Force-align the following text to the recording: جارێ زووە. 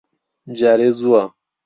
جارێ 0.59 0.89
زووە. 0.99 1.23